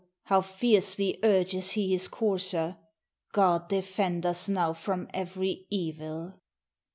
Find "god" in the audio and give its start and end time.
3.33-3.69